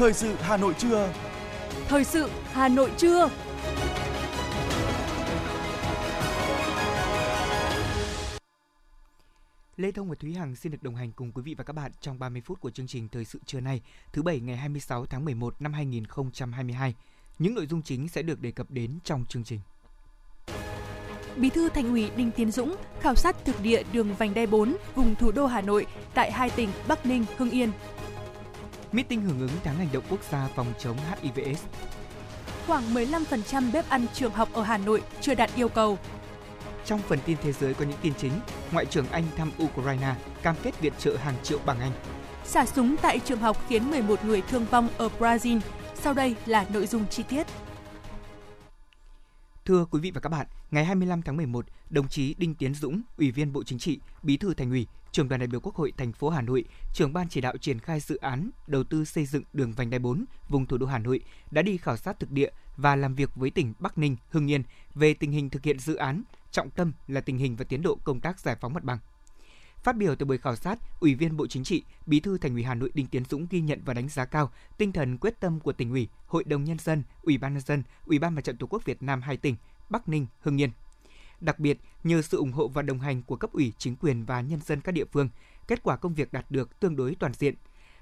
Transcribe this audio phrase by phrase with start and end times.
[0.00, 1.12] Thời sự Hà Nội trưa.
[1.88, 3.30] Thời sự Hà Nội trưa.
[9.76, 11.92] Lê Thông và Thúy Hằng xin được đồng hành cùng quý vị và các bạn
[12.00, 13.80] trong 30 phút của chương trình Thời sự trưa nay,
[14.12, 16.94] thứ Bảy ngày 26 tháng 11 năm 2022.
[17.38, 19.60] Những nội dung chính sẽ được đề cập đến trong chương trình.
[21.36, 24.76] Bí thư Thành ủy Đinh Tiến Dũng khảo sát thực địa đường vành đai 4
[24.94, 27.70] vùng thủ đô Hà Nội tại hai tỉnh Bắc Ninh, Hưng Yên.
[28.92, 31.64] Meeting hưởng ứng tháng hành động quốc gia phòng chống HIVS.
[32.66, 35.98] Khoảng 15% bếp ăn trường học ở Hà Nội chưa đạt yêu cầu.
[36.84, 38.32] Trong phần tin thế giới có những tin chính,
[38.72, 41.92] Ngoại trưởng Anh thăm Ukraine, cam kết viện trợ hàng triệu bằng Anh.
[42.44, 45.60] Xả súng tại trường học khiến 11 người thương vong ở Brazil.
[45.94, 47.46] Sau đây là nội dung chi tiết.
[49.64, 53.02] Thưa quý vị và các bạn, ngày 25 tháng 11, đồng chí Đinh Tiến Dũng,
[53.18, 55.92] Ủy viên Bộ Chính trị, Bí thư Thành ủy, Trưởng đoàn đại biểu Quốc hội
[55.96, 59.26] thành phố Hà Nội, trưởng ban chỉ đạo triển khai dự án đầu tư xây
[59.26, 62.30] dựng đường vành đai 4 vùng thủ đô Hà Nội đã đi khảo sát thực
[62.30, 64.62] địa và làm việc với tỉnh Bắc Ninh, Hưng Yên
[64.94, 67.98] về tình hình thực hiện dự án, trọng tâm là tình hình và tiến độ
[68.04, 68.98] công tác giải phóng mặt bằng.
[69.82, 72.62] Phát biểu tại buổi khảo sát, Ủy viên Bộ Chính trị, Bí thư Thành ủy
[72.62, 75.60] Hà Nội Đinh Tiến Dũng ghi nhận và đánh giá cao tinh thần quyết tâm
[75.60, 78.56] của tỉnh ủy, Hội đồng nhân dân, Ủy ban nhân dân, Ủy ban Mặt trận
[78.56, 79.56] Tổ quốc Việt Nam hai tỉnh
[79.88, 80.70] Bắc Ninh, Hưng Yên.
[81.40, 84.40] Đặc biệt, nhờ sự ủng hộ và đồng hành của cấp ủy, chính quyền và
[84.40, 85.28] nhân dân các địa phương,
[85.68, 87.54] kết quả công việc đạt được tương đối toàn diện.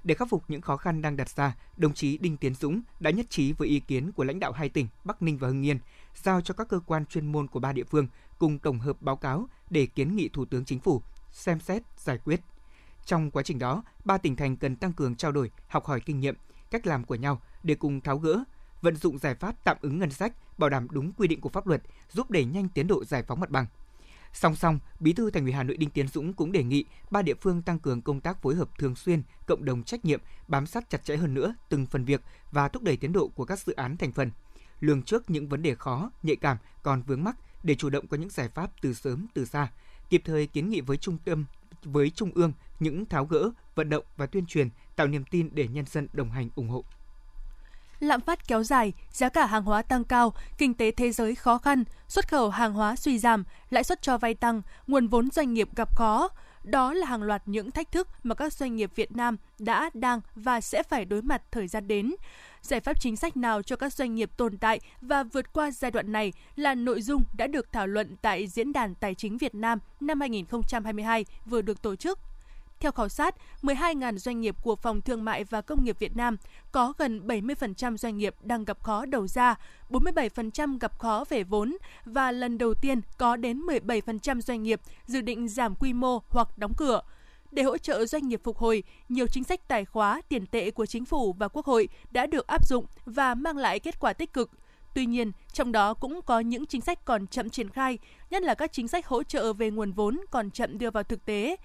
[0.05, 3.11] Để khắc phục những khó khăn đang đặt ra, đồng chí Đinh Tiến Dũng đã
[3.11, 5.79] nhất trí với ý kiến của lãnh đạo hai tỉnh Bắc Ninh và Hưng Yên,
[6.15, 9.17] giao cho các cơ quan chuyên môn của ba địa phương cùng tổng hợp báo
[9.17, 12.41] cáo để kiến nghị Thủ tướng Chính phủ xem xét, giải quyết.
[13.05, 16.21] Trong quá trình đó, ba tỉnh thành cần tăng cường trao đổi, học hỏi kinh
[16.21, 16.34] nghiệm,
[16.71, 18.45] cách làm của nhau để cùng tháo gỡ,
[18.83, 21.67] vận dụng giải pháp tạm ứng ngân sách, bảo đảm đúng quy định của pháp
[21.67, 23.67] luật, giúp đẩy nhanh tiến độ giải phóng mặt bằng.
[24.33, 27.23] Song song, Bí thư Thành ủy Hà Nội Đinh Tiến Dũng cũng đề nghị ba
[27.23, 30.67] địa phương tăng cường công tác phối hợp thường xuyên, cộng đồng trách nhiệm, bám
[30.67, 33.59] sát chặt chẽ hơn nữa từng phần việc và thúc đẩy tiến độ của các
[33.59, 34.31] dự án thành phần.
[34.81, 38.17] Lường trước những vấn đề khó, nhạy cảm còn vướng mắc để chủ động có
[38.17, 39.71] những giải pháp từ sớm từ xa,
[40.10, 41.44] kịp thời kiến nghị với trung tâm
[41.84, 45.69] với trung ương những tháo gỡ, vận động và tuyên truyền tạo niềm tin để
[45.69, 46.84] nhân dân đồng hành ủng hộ
[48.00, 51.58] lạm phát kéo dài, giá cả hàng hóa tăng cao, kinh tế thế giới khó
[51.58, 55.54] khăn, xuất khẩu hàng hóa suy giảm, lãi suất cho vay tăng, nguồn vốn doanh
[55.54, 56.28] nghiệp gặp khó.
[56.64, 60.20] Đó là hàng loạt những thách thức mà các doanh nghiệp Việt Nam đã, đang
[60.34, 62.14] và sẽ phải đối mặt thời gian đến.
[62.62, 65.91] Giải pháp chính sách nào cho các doanh nghiệp tồn tại và vượt qua giai
[65.91, 69.54] đoạn này là nội dung đã được thảo luận tại Diễn đàn Tài chính Việt
[69.54, 72.19] Nam năm 2022 vừa được tổ chức
[72.81, 76.37] theo khảo sát, 12.000 doanh nghiệp của Phòng Thương mại và Công nghiệp Việt Nam
[76.72, 79.55] có gần 70% doanh nghiệp đang gặp khó đầu ra,
[79.91, 85.21] 47% gặp khó về vốn và lần đầu tiên có đến 17% doanh nghiệp dự
[85.21, 87.00] định giảm quy mô hoặc đóng cửa.
[87.50, 90.87] Để hỗ trợ doanh nghiệp phục hồi, nhiều chính sách tài khóa, tiền tệ của
[90.87, 94.33] chính phủ và quốc hội đã được áp dụng và mang lại kết quả tích
[94.33, 94.50] cực.
[94.94, 97.99] Tuy nhiên, trong đó cũng có những chính sách còn chậm triển khai,
[98.31, 101.25] nhất là các chính sách hỗ trợ về nguồn vốn còn chậm đưa vào thực
[101.25, 101.56] tế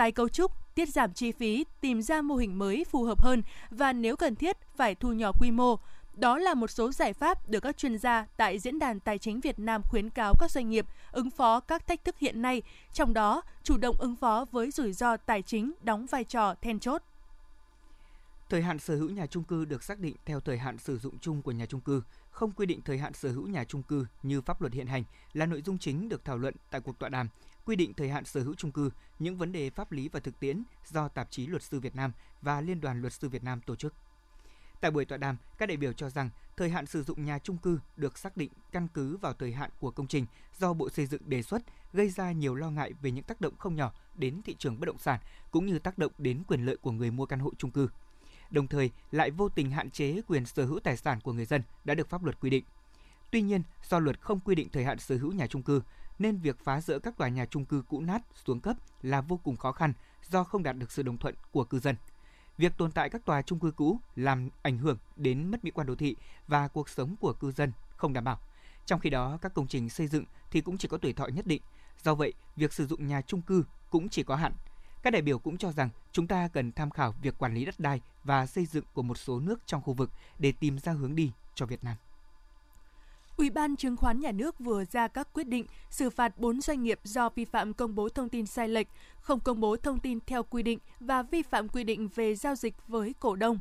[0.00, 3.42] tái cấu trúc, tiết giảm chi phí, tìm ra mô hình mới phù hợp hơn
[3.70, 5.76] và nếu cần thiết phải thu nhỏ quy mô.
[6.14, 9.40] Đó là một số giải pháp được các chuyên gia tại Diễn đàn Tài chính
[9.40, 12.62] Việt Nam khuyến cáo các doanh nghiệp ứng phó các thách thức hiện nay,
[12.92, 16.80] trong đó chủ động ứng phó với rủi ro tài chính đóng vai trò then
[16.80, 17.02] chốt.
[18.48, 21.18] Thời hạn sở hữu nhà chung cư được xác định theo thời hạn sử dụng
[21.18, 24.06] chung của nhà chung cư, không quy định thời hạn sở hữu nhà chung cư
[24.22, 27.08] như pháp luật hiện hành là nội dung chính được thảo luận tại cuộc tọa
[27.08, 27.28] đàm
[27.64, 30.40] quy định thời hạn sở hữu chung cư, những vấn đề pháp lý và thực
[30.40, 32.12] tiễn do tạp chí Luật sư Việt Nam
[32.42, 33.94] và Liên đoàn Luật sư Việt Nam tổ chức.
[34.80, 37.58] Tại buổi tọa đàm, các đại biểu cho rằng thời hạn sử dụng nhà chung
[37.58, 40.26] cư được xác định căn cứ vào thời hạn của công trình
[40.58, 41.62] do Bộ Xây dựng đề xuất,
[41.92, 44.86] gây ra nhiều lo ngại về những tác động không nhỏ đến thị trường bất
[44.86, 47.70] động sản cũng như tác động đến quyền lợi của người mua căn hộ chung
[47.70, 47.88] cư.
[48.50, 51.62] Đồng thời, lại vô tình hạn chế quyền sở hữu tài sản của người dân
[51.84, 52.64] đã được pháp luật quy định.
[53.30, 55.82] Tuy nhiên, do luật không quy định thời hạn sở hữu nhà chung cư,
[56.20, 59.40] nên việc phá rỡ các tòa nhà chung cư cũ nát xuống cấp là vô
[59.44, 59.92] cùng khó khăn
[60.30, 61.96] do không đạt được sự đồng thuận của cư dân.
[62.58, 65.86] Việc tồn tại các tòa chung cư cũ làm ảnh hưởng đến mất mỹ quan
[65.86, 66.16] đô thị
[66.48, 68.40] và cuộc sống của cư dân không đảm bảo.
[68.86, 71.46] Trong khi đó, các công trình xây dựng thì cũng chỉ có tuổi thọ nhất
[71.46, 71.62] định.
[72.02, 74.52] Do vậy, việc sử dụng nhà chung cư cũng chỉ có hạn.
[75.02, 77.80] Các đại biểu cũng cho rằng chúng ta cần tham khảo việc quản lý đất
[77.80, 81.16] đai và xây dựng của một số nước trong khu vực để tìm ra hướng
[81.16, 81.96] đi cho Việt Nam.
[83.40, 86.82] Ủy ban Chứng khoán Nhà nước vừa ra các quyết định xử phạt 4 doanh
[86.82, 88.86] nghiệp do vi phạm công bố thông tin sai lệch,
[89.20, 92.54] không công bố thông tin theo quy định và vi phạm quy định về giao
[92.54, 93.58] dịch với cổ đông.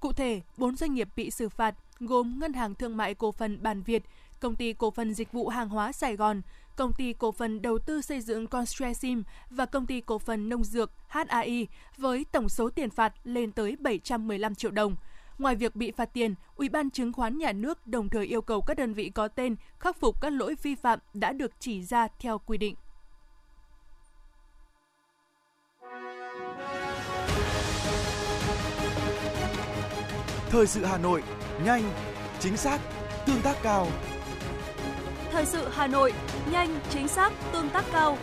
[0.00, 3.62] Cụ thể, 4 doanh nghiệp bị xử phạt gồm Ngân hàng Thương mại Cổ phần
[3.62, 4.02] Bàn Việt,
[4.40, 6.42] Công ty Cổ phần Dịch vụ Hàng hóa Sài Gòn,
[6.76, 10.64] Công ty Cổ phần Đầu tư Xây dựng Constresim và Công ty Cổ phần Nông
[10.64, 11.66] dược HAI
[11.96, 14.96] với tổng số tiền phạt lên tới 715 triệu đồng–
[15.38, 18.60] Ngoài việc bị phạt tiền, Ủy ban Chứng khoán Nhà nước đồng thời yêu cầu
[18.60, 22.08] các đơn vị có tên khắc phục các lỗi vi phạm đã được chỉ ra
[22.20, 22.74] theo quy định.
[30.50, 31.22] Thời sự Hà Nội,
[31.64, 31.82] nhanh,
[32.40, 32.80] chính xác,
[33.26, 33.86] tương tác cao.
[35.30, 36.12] Thời sự Hà Nội,
[36.52, 38.18] nhanh, chính xác, tương tác cao.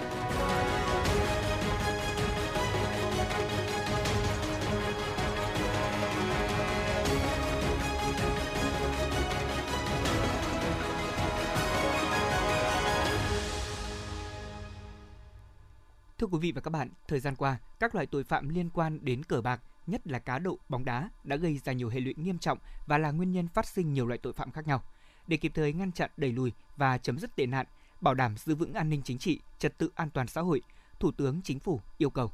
[16.17, 19.06] Thưa quý vị và các bạn, thời gian qua, các loại tội phạm liên quan
[19.06, 22.13] đến cờ bạc, nhất là cá độ, bóng đá đã gây ra nhiều hệ lụy
[22.17, 22.57] nghiêm trọng
[22.88, 24.83] và là nguyên nhân phát sinh nhiều loại tội phạm khác nhau.
[25.27, 27.65] Để kịp thời ngăn chặn, đẩy lùi và chấm dứt tệ nạn,
[28.01, 30.62] bảo đảm giữ vững an ninh chính trị, trật tự an toàn xã hội,
[31.00, 32.31] Thủ tướng Chính phủ yêu cầu: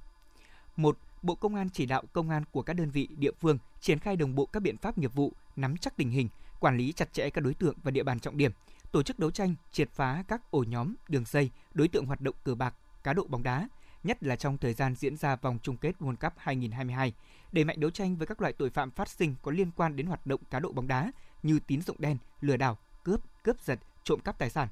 [0.76, 4.00] một Bộ Công an chỉ đạo công an của các đơn vị địa phương triển
[4.00, 6.30] khai đồng bộ các biện pháp nghiệp vụ, nắm chắc tình hình,
[6.60, 8.52] quản lý chặt chẽ các đối tượng và địa bàn trọng điểm,
[8.92, 12.36] tổ chức đấu tranh, triệt phá các ổ nhóm, đường dây, đối tượng hoạt động
[12.44, 13.68] cờ bạc, cá độ bóng đá,
[14.04, 17.14] nhất là trong thời gian diễn ra vòng chung kết World Cup 2022,
[17.52, 20.06] đẩy mạnh đấu tranh với các loại tội phạm phát sinh có liên quan đến
[20.06, 21.12] hoạt động cá độ bóng đá
[21.44, 24.68] như tín dụng đen, lừa đảo, cướp, cướp giật, trộm cắp tài sản.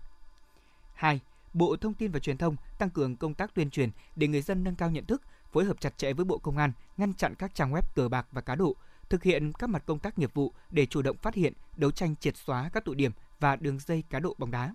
[0.93, 1.19] 2.
[1.53, 4.63] Bộ Thông tin và Truyền thông tăng cường công tác tuyên truyền để người dân
[4.63, 5.21] nâng cao nhận thức,
[5.51, 8.27] phối hợp chặt chẽ với Bộ Công an, ngăn chặn các trang web cờ bạc
[8.31, 8.75] và cá độ,
[9.09, 12.15] thực hiện các mặt công tác nghiệp vụ để chủ động phát hiện, đấu tranh
[12.15, 14.73] triệt xóa các tụ điểm và đường dây cá độ bóng đá.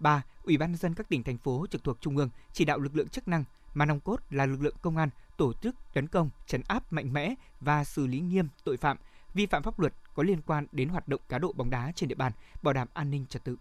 [0.00, 0.22] 3.
[0.42, 2.96] Ủy ban nhân dân các tỉnh thành phố trực thuộc trung ương chỉ đạo lực
[2.96, 3.44] lượng chức năng
[3.74, 7.12] mà nòng cốt là lực lượng công an tổ chức tấn công, trấn áp mạnh
[7.12, 8.96] mẽ và xử lý nghiêm tội phạm,
[9.34, 12.08] vi phạm pháp luật có liên quan đến hoạt động cá độ bóng đá trên
[12.08, 12.32] địa bàn,
[12.62, 13.56] bảo đảm an ninh trật tự.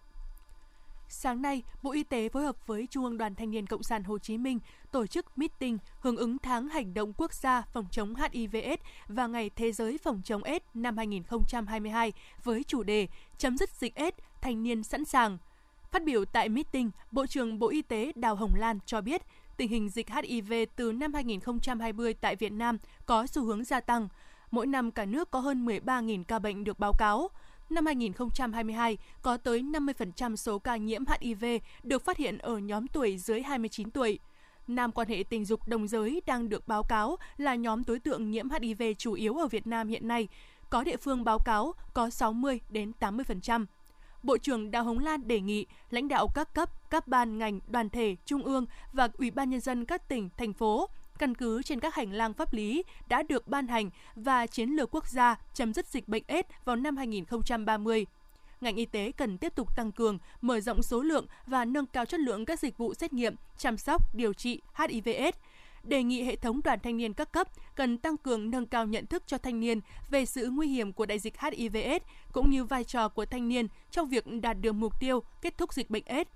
[1.11, 4.03] Sáng nay, Bộ Y tế phối hợp với Trung ương Đoàn Thanh niên Cộng sản
[4.03, 4.59] Hồ Chí Minh
[4.91, 9.49] tổ chức meeting hưởng ứng tháng hành động quốc gia phòng chống hivs và Ngày
[9.55, 12.13] Thế giới phòng chống AIDS năm 2022
[12.43, 13.07] với chủ đề
[13.37, 15.37] Chấm dứt dịch AIDS, thanh niên sẵn sàng.
[15.91, 19.21] Phát biểu tại meeting, Bộ trưởng Bộ Y tế Đào Hồng Lan cho biết,
[19.57, 24.07] tình hình dịch HIV từ năm 2020 tại Việt Nam có xu hướng gia tăng.
[24.51, 27.29] Mỗi năm cả nước có hơn 13.000 ca bệnh được báo cáo.
[27.69, 31.45] Năm 2022, có tới 50% số ca nhiễm HIV
[31.83, 34.19] được phát hiện ở nhóm tuổi dưới 29 tuổi.
[34.67, 38.31] Nam quan hệ tình dục đồng giới đang được báo cáo là nhóm đối tượng
[38.31, 40.27] nhiễm HIV chủ yếu ở Việt Nam hiện nay.
[40.69, 43.65] Có địa phương báo cáo có 60 đến 80%.
[44.23, 47.89] Bộ trưởng Đào Hồng Lan đề nghị lãnh đạo các cấp, các ban ngành, đoàn
[47.89, 50.89] thể, trung ương và Ủy ban nhân dân các tỉnh, thành phố
[51.19, 54.95] căn cứ trên các hành lang pháp lý đã được ban hành và chiến lược
[54.95, 58.05] quốc gia chấm dứt dịch bệnh AIDS vào năm 2030
[58.61, 62.05] ngành y tế cần tiếp tục tăng cường, mở rộng số lượng và nâng cao
[62.05, 65.37] chất lượng các dịch vụ xét nghiệm, chăm sóc, điều trị HIV/AIDS.
[65.83, 69.05] Đề nghị hệ thống đoàn thanh niên các cấp cần tăng cường nâng cao nhận
[69.05, 69.79] thức cho thanh niên
[70.09, 71.99] về sự nguy hiểm của đại dịch HIV/AIDS
[72.31, 75.73] cũng như vai trò của thanh niên trong việc đạt được mục tiêu kết thúc
[75.73, 76.29] dịch bệnh AIDS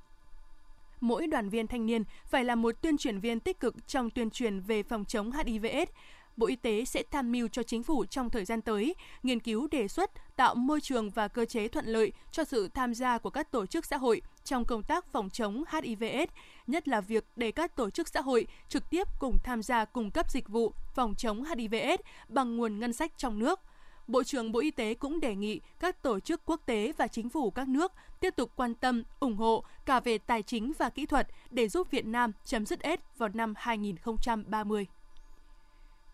[1.03, 4.29] mỗi đoàn viên thanh niên phải là một tuyên truyền viên tích cực trong tuyên
[4.29, 5.91] truyền về phòng chống HIV/AIDS.
[6.37, 9.67] Bộ Y tế sẽ tham mưu cho chính phủ trong thời gian tới, nghiên cứu
[9.71, 13.29] đề xuất tạo môi trường và cơ chế thuận lợi cho sự tham gia của
[13.29, 16.31] các tổ chức xã hội trong công tác phòng chống HIV/AIDS,
[16.67, 20.11] nhất là việc để các tổ chức xã hội trực tiếp cùng tham gia cung
[20.11, 23.59] cấp dịch vụ phòng chống HIV/AIDS bằng nguồn ngân sách trong nước–
[24.07, 27.29] Bộ trưởng Bộ Y tế cũng đề nghị các tổ chức quốc tế và chính
[27.29, 31.05] phủ các nước tiếp tục quan tâm, ủng hộ cả về tài chính và kỹ
[31.05, 34.87] thuật để giúp Việt Nam chấm dứt AIDS vào năm 2030.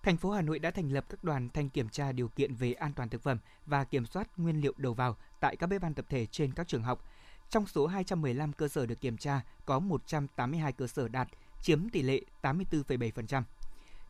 [0.03, 2.73] Thành phố Hà Nội đã thành lập các đoàn thanh kiểm tra điều kiện về
[2.73, 5.93] an toàn thực phẩm và kiểm soát nguyên liệu đầu vào tại các bếp ăn
[5.93, 7.05] tập thể trên các trường học.
[7.49, 11.27] Trong số 215 cơ sở được kiểm tra, có 182 cơ sở đạt,
[11.61, 13.43] chiếm tỷ lệ 84,7%.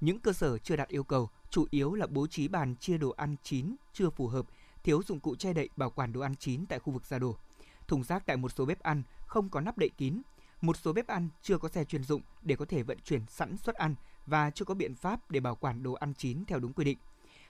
[0.02, 3.10] Những cơ sở chưa đạt yêu cầu chủ yếu là bố trí bàn chia đồ
[3.10, 4.46] ăn chín chưa phù hợp,
[4.84, 7.36] thiếu dụng cụ che đậy bảo quản đồ ăn chín tại khu vực ra đồ.
[7.88, 10.22] Thùng rác tại một số bếp ăn không có nắp đậy kín.
[10.62, 13.58] Một số bếp ăn chưa có xe chuyên dụng để có thể vận chuyển sẵn
[13.58, 16.74] suất ăn và chưa có biện pháp để bảo quản đồ ăn chín theo đúng
[16.74, 16.98] quy định.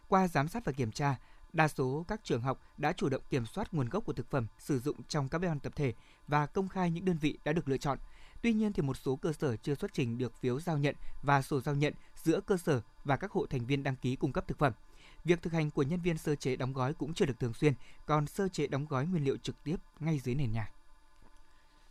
[0.07, 1.15] Qua giám sát và kiểm tra,
[1.53, 4.47] đa số các trường học đã chủ động kiểm soát nguồn gốc của thực phẩm
[4.59, 5.93] sử dụng trong các bếp ăn tập thể
[6.27, 7.97] và công khai những đơn vị đã được lựa chọn.
[8.41, 11.41] Tuy nhiên thì một số cơ sở chưa xuất trình được phiếu giao nhận và
[11.41, 14.47] sổ giao nhận giữa cơ sở và các hộ thành viên đăng ký cung cấp
[14.47, 14.73] thực phẩm.
[15.23, 17.73] Việc thực hành của nhân viên sơ chế đóng gói cũng chưa được thường xuyên,
[18.05, 20.71] còn sơ chế đóng gói nguyên liệu trực tiếp ngay dưới nền nhà.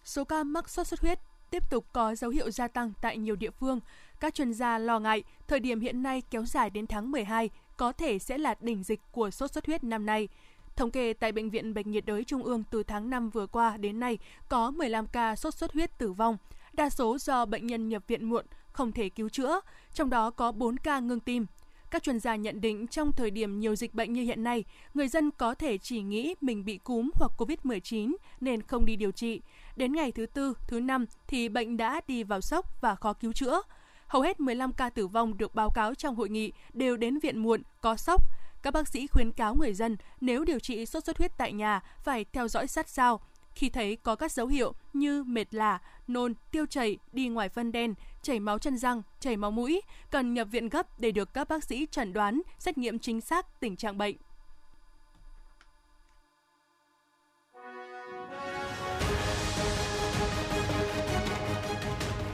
[0.05, 1.19] Số ca mắc sốt xuất huyết
[1.51, 3.81] tiếp tục có dấu hiệu gia tăng tại nhiều địa phương.
[4.21, 7.93] Các chuyên gia lo ngại thời điểm hiện nay kéo dài đến tháng 12 có
[7.93, 10.29] thể sẽ là đỉnh dịch của sốt xuất huyết năm nay.
[10.77, 13.77] Thống kê tại Bệnh viện Bệnh nhiệt đới Trung ương từ tháng 5 vừa qua
[13.77, 16.37] đến nay có 15 ca sốt xuất huyết tử vong,
[16.73, 19.61] đa số do bệnh nhân nhập viện muộn, không thể cứu chữa,
[19.95, 21.47] trong đó có 4 ca ngưng tim.
[21.91, 24.65] Các chuyên gia nhận định trong thời điểm nhiều dịch bệnh như hiện nay,
[24.95, 29.11] người dân có thể chỉ nghĩ mình bị cúm hoặc COVID-19 nên không đi điều
[29.11, 29.41] trị.
[29.77, 33.33] Đến ngày thứ tư, thứ năm thì bệnh đã đi vào sốc và khó cứu
[33.33, 33.63] chữa.
[34.07, 37.39] Hầu hết 15 ca tử vong được báo cáo trong hội nghị đều đến viện
[37.39, 38.23] muộn, có sốc.
[38.63, 41.81] Các bác sĩ khuyến cáo người dân nếu điều trị sốt xuất huyết tại nhà
[42.05, 43.21] phải theo dõi sát sao.
[43.55, 45.79] Khi thấy có các dấu hiệu như mệt lả,
[46.09, 50.35] nôn, tiêu chảy, đi ngoài phân đen, chảy máu chân răng, chảy máu mũi, cần
[50.35, 53.77] nhập viện gấp để được các bác sĩ chẩn đoán, xét nghiệm chính xác tình
[53.77, 54.17] trạng bệnh.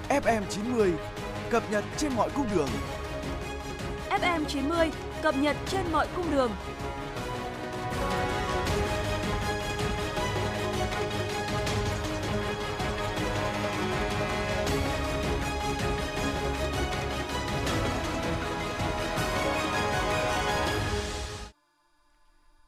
[0.09, 0.93] FM 90
[1.51, 2.69] cập nhật trên mọi cung đường.
[4.11, 4.91] FM 90
[5.23, 6.51] cập nhật trên mọi cung đường.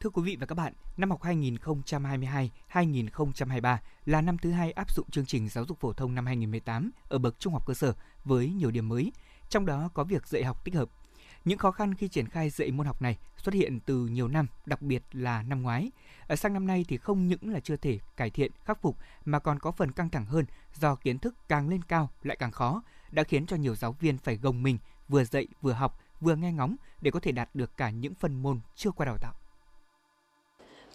[0.06, 5.10] Thưa quý vị và các bạn, năm học 2022-2023 là năm thứ hai áp dụng
[5.10, 7.94] chương trình giáo dục phổ thông năm 2018 ở bậc trung học cơ sở
[8.24, 9.12] với nhiều điểm mới,
[9.48, 10.88] trong đó có việc dạy học tích hợp.
[11.44, 14.46] Những khó khăn khi triển khai dạy môn học này xuất hiện từ nhiều năm,
[14.66, 15.90] đặc biệt là năm ngoái.
[16.26, 19.38] Ở sang năm nay thì không những là chưa thể cải thiện, khắc phục mà
[19.38, 20.44] còn có phần căng thẳng hơn
[20.74, 24.18] do kiến thức càng lên cao lại càng khó, đã khiến cho nhiều giáo viên
[24.18, 27.76] phải gồng mình vừa dạy vừa học, vừa nghe ngóng để có thể đạt được
[27.76, 29.34] cả những phần môn chưa qua đào tạo.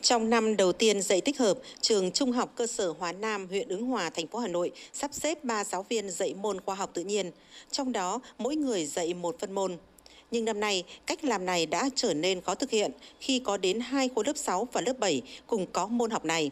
[0.01, 3.67] Trong năm đầu tiên dạy tích hợp, trường Trung học cơ sở Hóa Nam, huyện
[3.67, 6.89] Ứng Hòa, thành phố Hà Nội sắp xếp 3 giáo viên dạy môn khoa học
[6.93, 7.31] tự nhiên,
[7.72, 9.77] trong đó mỗi người dạy một phân môn.
[10.31, 13.79] Nhưng năm nay, cách làm này đã trở nên khó thực hiện khi có đến
[13.79, 16.51] hai khối lớp 6 và lớp 7 cùng có môn học này.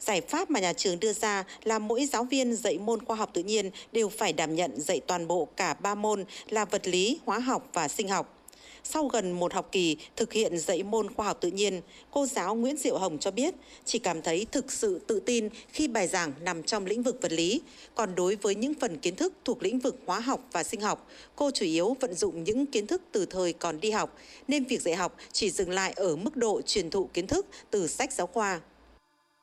[0.00, 3.30] Giải pháp mà nhà trường đưa ra là mỗi giáo viên dạy môn khoa học
[3.32, 7.18] tự nhiên đều phải đảm nhận dạy toàn bộ cả ba môn là vật lý,
[7.24, 8.37] hóa học và sinh học.
[8.84, 11.80] Sau gần một học kỳ thực hiện dạy môn khoa học tự nhiên,
[12.10, 13.54] cô giáo Nguyễn Diệu Hồng cho biết
[13.84, 17.32] chỉ cảm thấy thực sự tự tin khi bài giảng nằm trong lĩnh vực vật
[17.32, 17.60] lý.
[17.94, 21.06] Còn đối với những phần kiến thức thuộc lĩnh vực hóa học và sinh học,
[21.36, 24.16] cô chủ yếu vận dụng những kiến thức từ thời còn đi học,
[24.48, 27.86] nên việc dạy học chỉ dừng lại ở mức độ truyền thụ kiến thức từ
[27.86, 28.60] sách giáo khoa.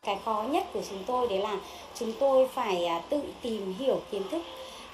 [0.06, 1.60] Cái khó nhất của chúng tôi đấy là
[2.00, 4.42] chúng tôi phải à, tự tìm hiểu kiến thức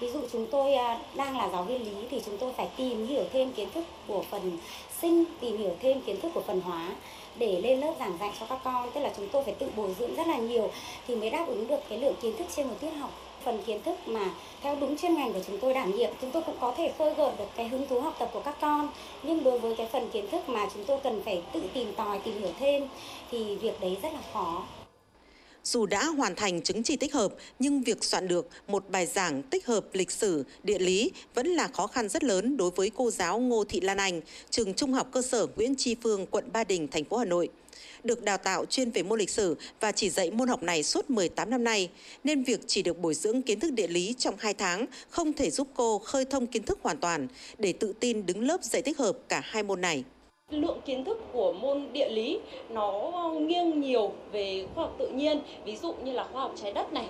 [0.02, 3.08] ví dụ chúng tôi à, đang là giáo viên lý thì chúng tôi phải tìm
[3.08, 4.58] hiểu thêm kiến thức của phần
[5.02, 6.90] sinh, tìm hiểu thêm kiến thức của phần hóa
[7.36, 8.92] để lên lớp giảng dạy cho các con.
[8.94, 10.70] Tức là chúng tôi phải tự bồi dưỡng rất là nhiều
[11.08, 13.10] thì mới đáp ứng được cái lượng kiến thức trên một tiết học.
[13.44, 14.30] Phần kiến thức mà
[14.62, 17.14] theo đúng chuyên ngành của chúng tôi đảm nhiệm, chúng tôi cũng có thể khơi
[17.14, 18.88] gợi được cái hứng thú học tập của các con.
[19.24, 22.20] Nhưng đối với cái phần kiến thức mà chúng tôi cần phải tự tìm tòi,
[22.20, 22.88] tìm hiểu thêm
[23.32, 24.64] thì việc đấy rất là khó
[25.64, 29.44] dù đã hoàn thành chứng chỉ tích hợp, nhưng việc soạn được một bài giảng
[29.44, 33.12] tích hợp lịch sử, địa lý vẫn là khó khăn rất lớn đối với cô
[33.12, 36.64] giáo Ngô Thị Lan Anh, trường Trung học cơ sở Nguyễn Tri Phương, quận Ba
[36.64, 37.50] Đình, thành phố Hà Nội.
[38.04, 41.10] Được đào tạo chuyên về môn lịch sử và chỉ dạy môn học này suốt
[41.10, 41.90] 18 năm nay,
[42.24, 45.50] nên việc chỉ được bồi dưỡng kiến thức địa lý trong 2 tháng không thể
[45.52, 47.28] giúp cô khơi thông kiến thức hoàn toàn
[47.58, 50.04] để tự tin đứng lớp dạy tích hợp cả hai môn này
[50.52, 52.40] lượng kiến thức của môn địa lý
[52.70, 56.72] nó nghiêng nhiều về khoa học tự nhiên, ví dụ như là khoa học trái
[56.72, 57.06] đất này,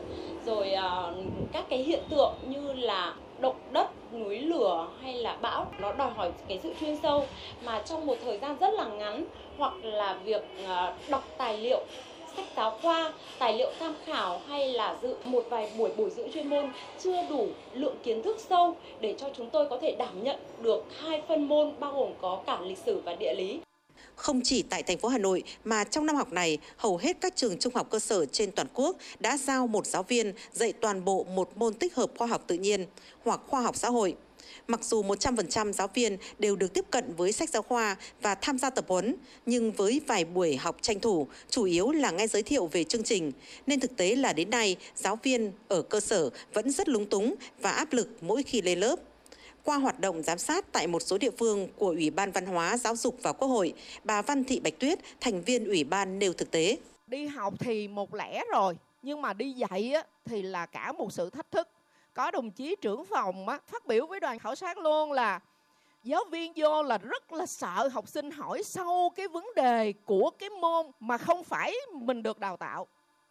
[0.45, 1.13] rồi à,
[1.51, 6.11] các cái hiện tượng như là động đất, núi lửa hay là bão, nó đòi
[6.11, 7.27] hỏi cái sự chuyên sâu.
[7.61, 9.25] Mà trong một thời gian rất là ngắn
[9.57, 11.85] hoặc là việc à, đọc tài liệu
[12.35, 16.31] sách giáo khoa, tài liệu tham khảo hay là dự một vài buổi bồi dưỡng
[16.33, 16.71] chuyên môn
[17.03, 20.83] chưa đủ lượng kiến thức sâu để cho chúng tôi có thể đảm nhận được
[20.99, 23.59] hai phân môn bao gồm có cả lịch sử và địa lý.
[24.15, 27.35] Không chỉ tại thành phố Hà Nội mà trong năm học này, hầu hết các
[27.35, 31.05] trường trung học cơ sở trên toàn quốc đã giao một giáo viên dạy toàn
[31.05, 32.85] bộ một môn tích hợp khoa học tự nhiên
[33.23, 34.15] hoặc khoa học xã hội.
[34.67, 38.57] Mặc dù 100% giáo viên đều được tiếp cận với sách giáo khoa và tham
[38.57, 42.43] gia tập huấn, nhưng với vài buổi học tranh thủ, chủ yếu là nghe giới
[42.43, 43.31] thiệu về chương trình,
[43.67, 47.35] nên thực tế là đến nay giáo viên ở cơ sở vẫn rất lúng túng
[47.61, 48.99] và áp lực mỗi khi lên lớp.
[49.63, 52.77] Qua hoạt động giám sát tại một số địa phương của Ủy ban Văn hóa,
[52.77, 56.33] Giáo dục và Quốc hội, bà Văn Thị Bạch Tuyết, thành viên Ủy ban nêu
[56.33, 56.77] thực tế.
[57.07, 59.93] Đi học thì một lẽ rồi, nhưng mà đi dạy
[60.25, 61.67] thì là cả một sự thách thức
[62.21, 65.39] có đồng chí trưởng phòng á, phát biểu với đoàn khảo sát luôn là
[66.03, 70.29] giáo viên vô là rất là sợ học sinh hỏi sâu cái vấn đề của
[70.39, 72.87] cái môn mà không phải mình được đào tạo.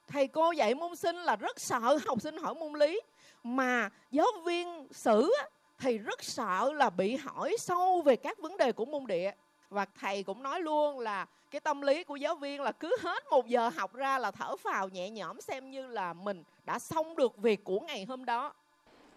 [0.09, 3.01] Thầy cô dạy môn sinh là rất sợ học sinh hỏi môn lý
[3.45, 5.33] mà giáo viên sử
[5.79, 9.33] thì rất sợ là bị hỏi sâu về các vấn đề của môn địa.
[9.69, 13.25] Và thầy cũng nói luôn là cái tâm lý của giáo viên là cứ hết
[13.31, 17.17] một giờ học ra là thở phào nhẹ nhõm xem như là mình đã xong
[17.17, 18.53] được việc của ngày hôm đó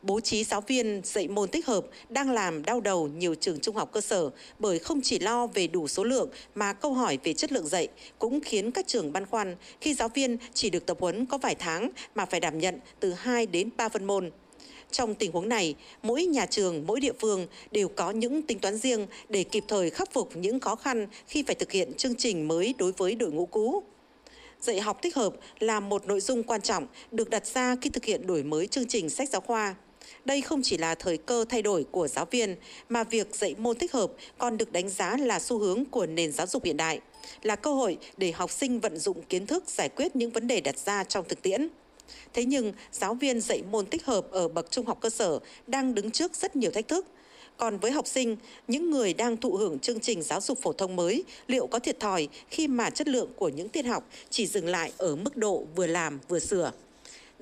[0.03, 3.75] bố trí giáo viên dạy môn tích hợp đang làm đau đầu nhiều trường trung
[3.75, 4.29] học cơ sở
[4.59, 7.87] bởi không chỉ lo về đủ số lượng mà câu hỏi về chất lượng dạy
[8.19, 11.55] cũng khiến các trường băn khoăn khi giáo viên chỉ được tập huấn có vài
[11.55, 14.31] tháng mà phải đảm nhận từ 2 đến 3 phân môn.
[14.91, 18.77] Trong tình huống này, mỗi nhà trường, mỗi địa phương đều có những tính toán
[18.77, 22.47] riêng để kịp thời khắc phục những khó khăn khi phải thực hiện chương trình
[22.47, 23.83] mới đối với đội ngũ cũ.
[24.59, 28.05] Dạy học tích hợp là một nội dung quan trọng được đặt ra khi thực
[28.05, 29.75] hiện đổi mới chương trình sách giáo khoa.
[30.25, 32.55] Đây không chỉ là thời cơ thay đổi của giáo viên,
[32.89, 36.31] mà việc dạy môn tích hợp còn được đánh giá là xu hướng của nền
[36.31, 36.99] giáo dục hiện đại,
[37.43, 40.61] là cơ hội để học sinh vận dụng kiến thức giải quyết những vấn đề
[40.61, 41.67] đặt ra trong thực tiễn.
[42.33, 45.95] Thế nhưng, giáo viên dạy môn tích hợp ở bậc trung học cơ sở đang
[45.95, 47.05] đứng trước rất nhiều thách thức.
[47.57, 50.95] Còn với học sinh, những người đang thụ hưởng chương trình giáo dục phổ thông
[50.95, 54.67] mới liệu có thiệt thòi khi mà chất lượng của những tiết học chỉ dừng
[54.67, 56.71] lại ở mức độ vừa làm vừa sửa?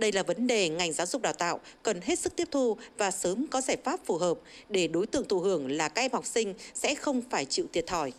[0.02, 3.12] Đây là vấn đề ngành giáo dục đào tạo cần hết sức tiếp thu và
[3.12, 4.38] sớm có giải pháp phù hợp
[4.70, 7.88] để đối tượng thụ hưởng là các em học sinh sẽ không phải chịu thiệt
[7.88, 8.12] thòi.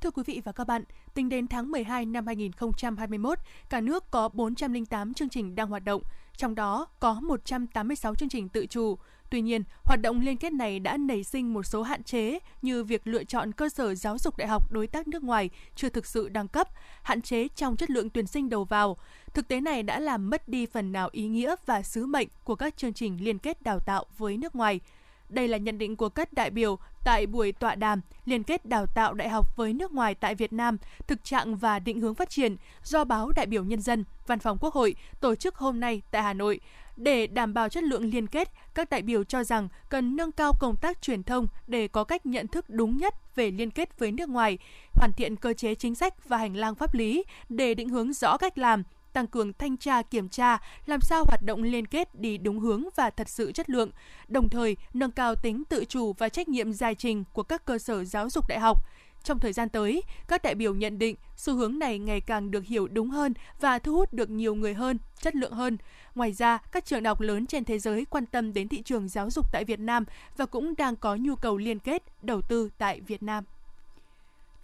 [0.00, 0.84] Thưa quý vị và các bạn,
[1.14, 3.38] tính đến tháng 12 năm 2021,
[3.68, 6.02] cả nước có 408 chương trình đang hoạt động,
[6.36, 8.98] trong đó có 186 chương trình tự chủ.
[9.30, 12.84] Tuy nhiên, hoạt động liên kết này đã nảy sinh một số hạn chế như
[12.84, 16.06] việc lựa chọn cơ sở giáo dục đại học đối tác nước ngoài chưa thực
[16.06, 16.68] sự đăng cấp,
[17.02, 18.96] hạn chế trong chất lượng tuyển sinh đầu vào.
[19.34, 22.54] Thực tế này đã làm mất đi phần nào ý nghĩa và sứ mệnh của
[22.54, 24.80] các chương trình liên kết đào tạo với nước ngoài.
[25.28, 28.86] Đây là nhận định của các đại biểu tại buổi tọa đàm liên kết đào
[28.86, 32.30] tạo đại học với nước ngoài tại Việt Nam, thực trạng và định hướng phát
[32.30, 36.02] triển do báo Đại biểu Nhân dân, Văn phòng Quốc hội tổ chức hôm nay
[36.10, 36.60] tại Hà Nội.
[36.96, 40.52] Để đảm bảo chất lượng liên kết, các đại biểu cho rằng cần nâng cao
[40.60, 44.12] công tác truyền thông để có cách nhận thức đúng nhất về liên kết với
[44.12, 44.58] nước ngoài,
[44.92, 48.36] hoàn thiện cơ chế chính sách và hành lang pháp lý để định hướng rõ
[48.36, 48.82] cách làm,
[49.16, 52.84] tăng cường thanh tra kiểm tra, làm sao hoạt động liên kết đi đúng hướng
[52.96, 53.90] và thật sự chất lượng,
[54.28, 57.78] đồng thời nâng cao tính tự chủ và trách nhiệm giải trình của các cơ
[57.78, 58.78] sở giáo dục đại học.
[59.22, 62.64] Trong thời gian tới, các đại biểu nhận định xu hướng này ngày càng được
[62.64, 65.78] hiểu đúng hơn và thu hút được nhiều người hơn, chất lượng hơn.
[66.14, 69.08] Ngoài ra, các trường đại học lớn trên thế giới quan tâm đến thị trường
[69.08, 70.04] giáo dục tại Việt Nam
[70.36, 73.44] và cũng đang có nhu cầu liên kết đầu tư tại Việt Nam.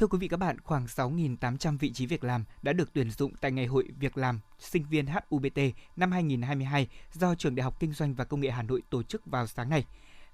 [0.02, 3.32] Thưa quý vị các bạn, khoảng 6.800 vị trí việc làm đã được tuyển dụng
[3.40, 5.58] tại Ngày hội Việc làm sinh viên HUBT
[5.96, 9.26] năm 2022 do Trường Đại học Kinh doanh và Công nghệ Hà Nội tổ chức
[9.26, 9.84] vào sáng nay.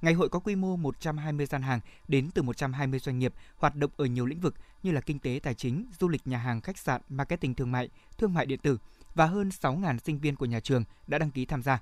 [0.03, 3.91] Ngày hội có quy mô 120 gian hàng đến từ 120 doanh nghiệp hoạt động
[3.97, 6.79] ở nhiều lĩnh vực như là kinh tế tài chính, du lịch nhà hàng, khách
[6.79, 8.79] sạn, marketing thương mại, thương mại điện tử
[9.15, 11.81] và hơn 6.000 sinh viên của nhà trường đã đăng ký tham gia.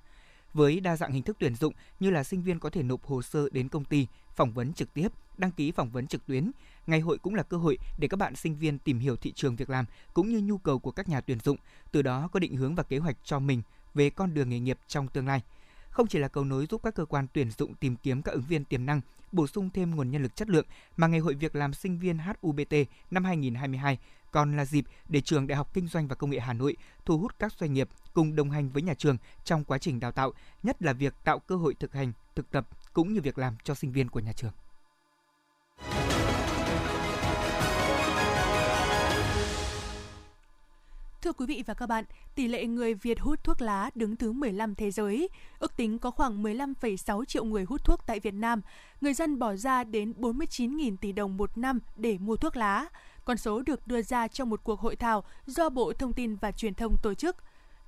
[0.55, 3.23] Với đa dạng hình thức tuyển dụng như là sinh viên có thể nộp hồ
[3.23, 6.51] sơ đến công ty, phỏng vấn trực tiếp, đăng ký phỏng vấn trực tuyến,
[6.87, 9.57] ngày hội cũng là cơ hội để các bạn sinh viên tìm hiểu thị trường
[9.57, 11.57] việc làm cũng như nhu cầu của các nhà tuyển dụng,
[11.93, 13.63] từ đó có định hướng và kế hoạch cho mình
[13.95, 15.43] về con đường nghề nghiệp trong tương lai.
[15.91, 18.45] Không chỉ là cầu nối giúp các cơ quan tuyển dụng tìm kiếm các ứng
[18.49, 19.01] viên tiềm năng,
[19.33, 22.19] bổ sung thêm nguồn nhân lực chất lượng mà Ngày hội Việc làm sinh viên
[22.19, 22.75] HUBT
[23.11, 23.99] năm 2022
[24.31, 27.19] còn là dịp để trường Đại học Kinh doanh và Công nghệ Hà Nội thu
[27.19, 30.33] hút các doanh nghiệp cùng đồng hành với nhà trường trong quá trình đào tạo,
[30.63, 33.75] nhất là việc tạo cơ hội thực hành, thực tập cũng như việc làm cho
[33.75, 34.53] sinh viên của nhà trường.
[41.27, 44.33] Thưa quý vị và các bạn, tỷ lệ người Việt hút thuốc lá đứng thứ
[44.33, 45.29] 15 thế giới.
[45.59, 48.61] Ước tính có khoảng 15,6 triệu người hút thuốc tại Việt Nam.
[49.01, 52.87] Người dân bỏ ra đến 49.000 tỷ đồng một năm để mua thuốc lá.
[53.25, 56.53] Con số được đưa ra trong một cuộc hội thảo do Bộ Thông tin và
[56.53, 57.37] Truyền thông tổ chức.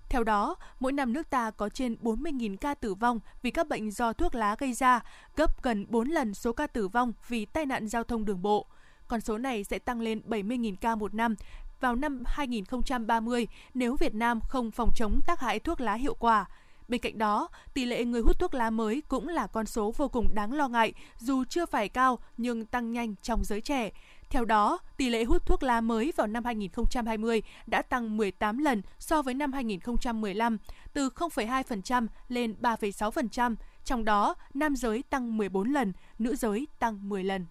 [0.09, 3.91] Theo đó, mỗi năm nước ta có trên 40.000 ca tử vong vì các bệnh
[3.91, 5.01] do thuốc lá gây ra,
[5.37, 8.67] gấp gần 4 lần số ca tử vong vì tai nạn giao thông đường bộ.
[9.09, 11.35] Con số này sẽ tăng lên 70.000 ca một năm
[11.81, 16.47] vào năm 2030 nếu Việt Nam không phòng chống tác hại thuốc lá hiệu quả.
[16.89, 20.09] Bên cạnh đó, tỷ lệ người hút thuốc lá mới cũng là con số vô
[20.09, 23.91] cùng đáng lo ngại dù chưa phải cao nhưng tăng nhanh trong giới trẻ.
[24.31, 28.83] Theo đó, tỷ lệ hút thuốc lá mới vào năm 2020 đã tăng 18 lần
[28.99, 30.59] so với năm 2015,
[30.93, 37.25] từ 0,2% lên 3,6%, trong đó nam giới tăng 14 lần, nữ giới tăng 10
[37.25, 37.47] lần.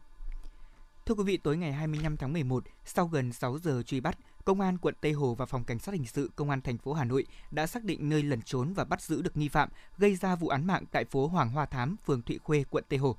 [1.08, 4.62] Thưa quý vị, tối ngày 25 tháng 11, sau gần 6 giờ truy bắt, Công
[4.62, 7.04] an quận Tây Hồ và Phòng Cảnh sát Hình sự Công an thành phố Hà
[7.04, 10.36] Nội đã xác định nơi lẩn trốn và bắt giữ được nghi phạm gây ra
[10.36, 13.16] vụ án mạng tại phố Hoàng Hoa Thám, phường Thụy Khuê, quận Tây Hồ.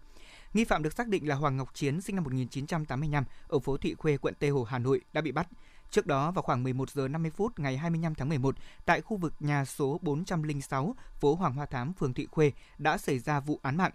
[0.52, 3.94] Nghi phạm được xác định là Hoàng Ngọc Chiến, sinh năm 1985, ở phố Thụy
[3.94, 5.48] Khuê, quận Tây Hồ, Hà Nội, đã bị bắt.
[5.90, 9.34] Trước đó, vào khoảng 11 giờ 50 phút ngày 25 tháng 11, tại khu vực
[9.40, 13.76] nhà số 406, phố Hoàng Hoa Thám, phường Thụy Khuê, đã xảy ra vụ án
[13.76, 13.92] mạng.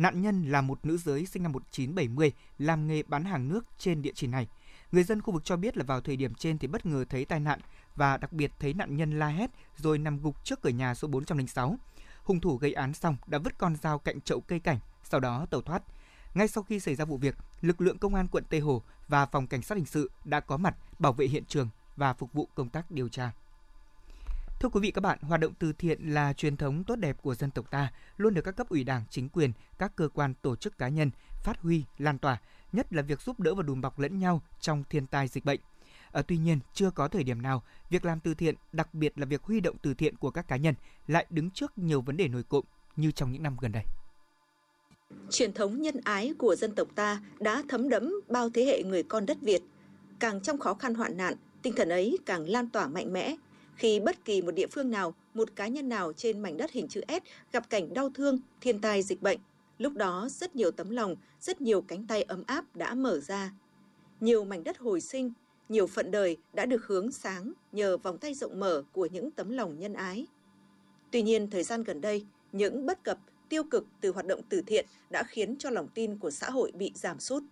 [0.00, 4.02] Nạn nhân là một nữ giới sinh năm 1970, làm nghề bán hàng nước trên
[4.02, 4.48] địa chỉ này.
[4.92, 7.24] Người dân khu vực cho biết là vào thời điểm trên thì bất ngờ thấy
[7.24, 7.60] tai nạn
[7.96, 11.08] và đặc biệt thấy nạn nhân la hét rồi nằm gục trước cửa nhà số
[11.08, 11.76] 406.
[12.22, 15.46] Hung thủ gây án xong đã vứt con dao cạnh chậu cây cảnh, sau đó
[15.50, 15.82] tẩu thoát.
[16.34, 19.26] Ngay sau khi xảy ra vụ việc, lực lượng công an quận Tây Hồ và
[19.26, 22.48] phòng cảnh sát hình sự đã có mặt bảo vệ hiện trường và phục vụ
[22.54, 23.32] công tác điều tra.
[24.60, 27.34] Thưa quý vị các bạn, hoạt động từ thiện là truyền thống tốt đẹp của
[27.34, 30.56] dân tộc ta, luôn được các cấp ủy Đảng, chính quyền, các cơ quan, tổ
[30.56, 31.10] chức cá nhân
[31.42, 32.38] phát huy, lan tỏa,
[32.72, 35.60] nhất là việc giúp đỡ và đùm bọc lẫn nhau trong thiên tai dịch bệnh.
[36.12, 39.26] À, tuy nhiên, chưa có thời điểm nào việc làm từ thiện, đặc biệt là
[39.26, 40.74] việc huy động từ thiện của các cá nhân
[41.06, 42.64] lại đứng trước nhiều vấn đề nổi cộm
[42.96, 43.84] như trong những năm gần đây.
[45.30, 49.02] Truyền thống nhân ái của dân tộc ta đã thấm đẫm bao thế hệ người
[49.02, 49.62] con đất Việt.
[50.18, 53.36] Càng trong khó khăn hoạn nạn, tinh thần ấy càng lan tỏa mạnh mẽ.
[53.80, 56.88] Khi bất kỳ một địa phương nào, một cá nhân nào trên mảnh đất hình
[56.88, 59.38] chữ S gặp cảnh đau thương, thiên tai dịch bệnh,
[59.78, 63.52] lúc đó rất nhiều tấm lòng, rất nhiều cánh tay ấm áp đã mở ra.
[64.20, 65.32] Nhiều mảnh đất hồi sinh,
[65.68, 69.50] nhiều phận đời đã được hướng sáng nhờ vòng tay rộng mở của những tấm
[69.50, 70.26] lòng nhân ái.
[71.10, 74.62] Tuy nhiên, thời gian gần đây, những bất cập, tiêu cực từ hoạt động từ
[74.66, 77.42] thiện đã khiến cho lòng tin của xã hội bị giảm sút.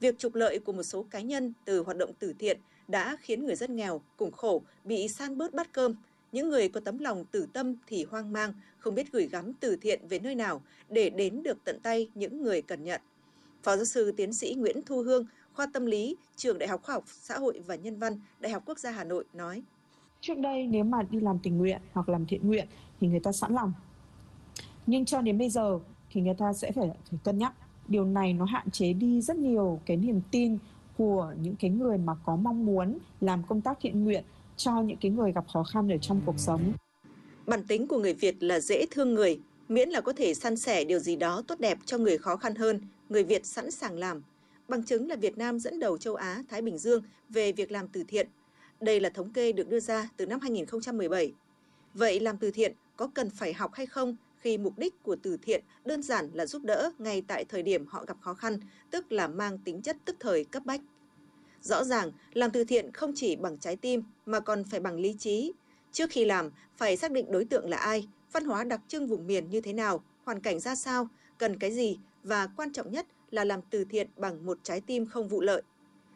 [0.00, 3.46] Việc trục lợi của một số cá nhân từ hoạt động từ thiện đã khiến
[3.46, 5.94] người dân nghèo, cùng khổ bị san bớt bát cơm.
[6.32, 9.76] Những người có tấm lòng tử tâm thì hoang mang, không biết gửi gắm từ
[9.76, 13.00] thiện về nơi nào để đến được tận tay những người cần nhận.
[13.62, 16.94] Phó giáo sư tiến sĩ Nguyễn Thu Hương, khoa tâm lý, trường Đại học Khoa
[16.94, 19.62] học Xã hội và Nhân văn, Đại học Quốc gia Hà Nội nói.
[20.20, 22.66] Trước đây nếu mà đi làm tình nguyện hoặc làm thiện nguyện
[23.00, 23.72] thì người ta sẵn lòng.
[24.86, 25.78] Nhưng cho đến bây giờ
[26.10, 27.52] thì người ta sẽ phải phải cân nhắc.
[27.88, 30.58] Điều này nó hạn chế đi rất nhiều cái niềm tin
[30.98, 34.24] của những cái người mà có mong muốn làm công tác thiện nguyện
[34.56, 36.72] cho những cái người gặp khó khăn ở trong cuộc sống.
[37.46, 40.84] Bản tính của người Việt là dễ thương người, miễn là có thể san sẻ
[40.84, 44.22] điều gì đó tốt đẹp cho người khó khăn hơn, người Việt sẵn sàng làm.
[44.68, 47.88] Bằng chứng là Việt Nam dẫn đầu châu Á, Thái Bình Dương về việc làm
[47.88, 48.28] từ thiện.
[48.80, 51.32] Đây là thống kê được đưa ra từ năm 2017.
[51.94, 55.36] Vậy làm từ thiện có cần phải học hay không khi mục đích của từ
[55.42, 58.58] thiện đơn giản là giúp đỡ ngay tại thời điểm họ gặp khó khăn,
[58.90, 60.80] tức là mang tính chất tức thời cấp bách.
[61.62, 65.14] Rõ ràng, làm từ thiện không chỉ bằng trái tim mà còn phải bằng lý
[65.18, 65.52] trí.
[65.92, 69.26] Trước khi làm, phải xác định đối tượng là ai, văn hóa đặc trưng vùng
[69.26, 73.06] miền như thế nào, hoàn cảnh ra sao, cần cái gì và quan trọng nhất
[73.30, 75.62] là làm từ thiện bằng một trái tim không vụ lợi.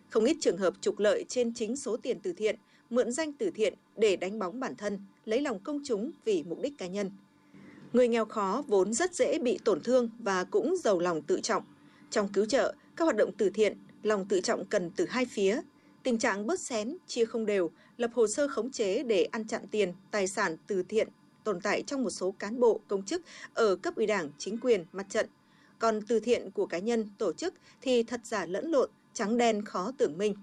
[0.08, 2.56] Không ít trường hợp trục lợi trên chính số tiền từ thiện,
[2.90, 6.58] mượn danh từ thiện để đánh bóng bản thân, lấy lòng công chúng vì mục
[6.62, 7.10] đích cá nhân.
[7.92, 11.62] Người nghèo khó vốn rất dễ bị tổn thương và cũng giàu lòng tự trọng.
[12.11, 15.61] Trong cứu trợ, các hoạt động từ thiện, lòng tự trọng cần từ hai phía.
[16.03, 19.66] Tình trạng bớt xén, chia không đều, lập hồ sơ khống chế để ăn chặn
[19.70, 21.09] tiền, tài sản từ thiện
[21.44, 23.22] tồn tại trong một số cán bộ, công chức
[23.55, 25.26] ở cấp ủy đảng, chính quyền, mặt trận.
[25.79, 29.64] Còn từ thiện của cá nhân, tổ chức thì thật giả lẫn lộn, trắng đen
[29.64, 30.35] khó tưởng minh.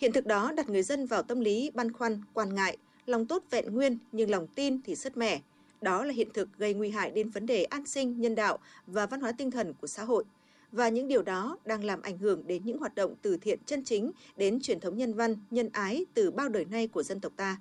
[0.00, 3.44] Hiện thực đó đặt người dân vào tâm lý băn khoăn, quan ngại, lòng tốt
[3.50, 5.40] vẹn nguyên nhưng lòng tin thì sứt mẻ.
[5.80, 9.06] Đó là hiện thực gây nguy hại đến vấn đề an sinh, nhân đạo và
[9.06, 10.24] văn hóa tinh thần của xã hội.
[10.72, 13.84] Và những điều đó đang làm ảnh hưởng đến những hoạt động từ thiện chân
[13.84, 17.32] chính, đến truyền thống nhân văn, nhân ái từ bao đời nay của dân tộc
[17.36, 17.56] ta.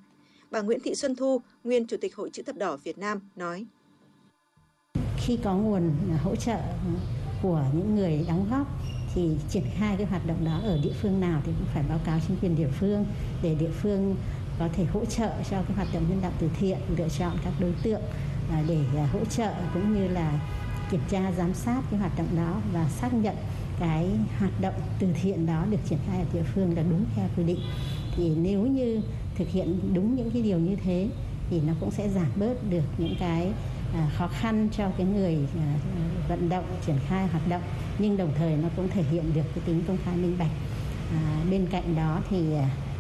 [0.51, 3.65] Bà Nguyễn Thị Xuân Thu, nguyên Chủ tịch Hội Chữ Thập Đỏ Việt Nam, nói.
[5.17, 5.91] Khi có nguồn
[6.23, 6.57] hỗ trợ
[7.41, 8.67] của những người đóng góp
[9.15, 11.99] thì triển khai cái hoạt động đó ở địa phương nào thì cũng phải báo
[12.05, 13.05] cáo chính quyền địa phương
[13.43, 14.15] để địa phương
[14.59, 17.53] có thể hỗ trợ cho cái hoạt động nhân đạo từ thiện lựa chọn các
[17.59, 18.01] đối tượng
[18.51, 20.39] à, để à, hỗ trợ cũng như là
[20.91, 23.35] kiểm tra giám sát cái hoạt động đó và xác nhận
[23.79, 27.27] cái hoạt động từ thiện đó được triển khai ở địa phương là đúng theo
[27.37, 27.59] quy định.
[28.15, 29.01] Thì nếu như
[29.35, 31.09] thực hiện đúng những cái điều như thế
[31.49, 33.51] thì nó cũng sẽ giảm bớt được những cái
[33.93, 35.37] à, khó khăn cho cái người
[36.29, 37.61] vận động triển khai hoạt động.
[37.99, 40.51] Nhưng đồng thời nó cũng thể hiện được cái tính công khai minh bạch.
[41.11, 42.45] À, bên cạnh đó thì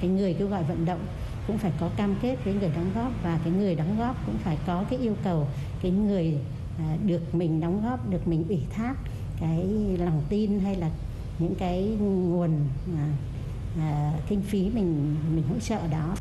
[0.01, 0.99] cái người kêu gọi vận động
[1.47, 4.37] cũng phải có cam kết với người đóng góp và cái người đóng góp cũng
[4.43, 5.47] phải có cái yêu cầu
[5.81, 6.33] cái người
[6.79, 8.95] à, được mình đóng góp được mình ủy thác
[9.39, 9.65] cái
[9.99, 10.91] lòng tin hay là
[11.39, 12.51] những cái nguồn
[12.97, 13.07] à,
[13.77, 16.15] à, kinh phí mình mình hỗ trợ đó.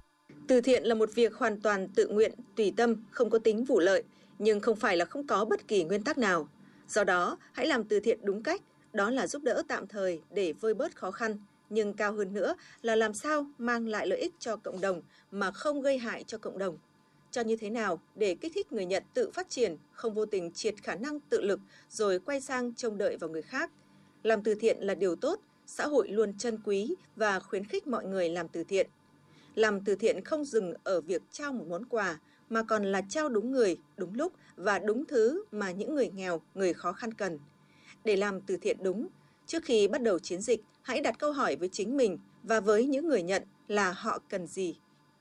[0.46, 3.80] Từ thiện là một việc hoàn toàn tự nguyện, tùy tâm, không có tính vụ
[3.80, 4.02] lợi,
[4.38, 6.48] nhưng không phải là không có bất kỳ nguyên tắc nào.
[6.88, 8.62] Do đó, hãy làm từ thiện đúng cách,
[8.92, 11.36] đó là giúp đỡ tạm thời để vơi bớt khó khăn,
[11.70, 15.50] nhưng cao hơn nữa là làm sao mang lại lợi ích cho cộng đồng mà
[15.50, 16.78] không gây hại cho cộng đồng.
[17.30, 20.52] Cho như thế nào để kích thích người nhận tự phát triển, không vô tình
[20.52, 23.70] triệt khả năng tự lực rồi quay sang trông đợi vào người khác.
[24.22, 28.04] Làm từ thiện là điều tốt, xã hội luôn trân quý và khuyến khích mọi
[28.04, 28.86] người làm từ thiện.
[29.54, 33.28] Làm từ thiện không dừng ở việc trao một món quà, mà còn là trao
[33.28, 37.38] đúng người, đúng lúc và đúng thứ mà những người nghèo, người khó khăn cần.
[38.04, 39.08] Để làm từ thiện đúng,
[39.46, 42.86] trước khi bắt đầu chiến dịch, hãy đặt câu hỏi với chính mình và với
[42.86, 44.78] những người nhận là họ cần gì.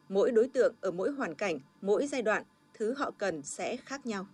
[0.09, 4.05] Mỗi đối tượng ở mỗi hoàn cảnh, mỗi giai đoạn, thứ họ cần sẽ khác
[4.05, 4.25] nhau.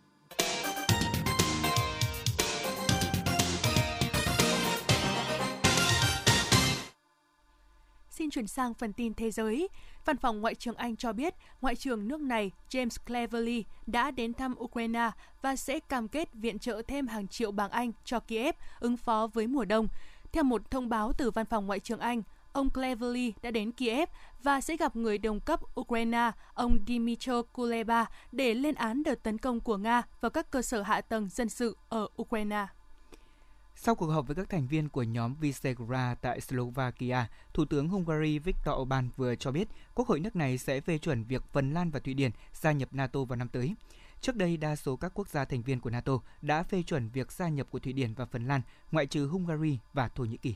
[8.10, 9.68] Xin chuyển sang phần tin thế giới.
[10.06, 14.34] Văn phòng Ngoại trưởng Anh cho biết, Ngoại trưởng nước này James Cleverly đã đến
[14.34, 15.12] thăm Ukraine
[15.42, 19.28] và sẽ cam kết viện trợ thêm hàng triệu bảng Anh cho Kiev ứng phó
[19.34, 19.88] với mùa đông.
[20.32, 24.10] Theo một thông báo từ Văn phòng Ngoại trưởng Anh, ông Cleverly đã đến Kiev
[24.44, 29.38] và sẽ gặp người đồng cấp Ukraine, ông Dmytro Kuleba, để lên án đợt tấn
[29.38, 32.68] công của Nga vào các cơ sở hạ tầng dân sự ở Ukraine.
[33.84, 38.40] Sau cuộc họp với các thành viên của nhóm Visegrad tại Slovakia, Thủ tướng Hungary
[38.40, 41.92] Viktor Orbán vừa cho biết Quốc hội nước này sẽ phê chuẩn việc Phần Lan
[41.92, 43.76] và Thụy Điển gia nhập NATO vào năm tới.
[44.22, 47.32] Trước đây, đa số các quốc gia thành viên của NATO đã phê chuẩn việc
[47.32, 50.56] gia nhập của Thụy Điển và Phần Lan, ngoại trừ Hungary và Thổ Nhĩ Kỳ.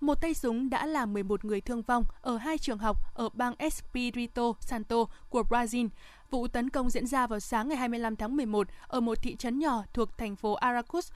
[0.00, 3.54] Một tay súng đã làm 11 người thương vong ở hai trường học ở bang
[3.58, 4.96] Espírito Santo
[5.28, 5.88] của Brazil.
[6.30, 9.58] Vụ tấn công diễn ra vào sáng ngày 25 tháng 11 ở một thị trấn
[9.58, 11.12] nhỏ thuộc thành phố Aracus.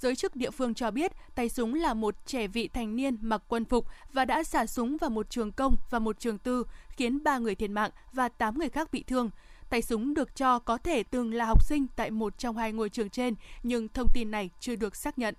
[0.00, 3.42] Giới chức địa phương cho biết tay súng là một trẻ vị thành niên mặc
[3.48, 7.24] quân phục và đã xả súng vào một trường công và một trường tư, khiến
[7.24, 9.30] 3 người thiệt mạng và 8 người khác bị thương.
[9.70, 12.88] Tay súng được cho có thể từng là học sinh tại một trong hai ngôi
[12.88, 15.34] trường trên, nhưng thông tin này chưa được xác nhận.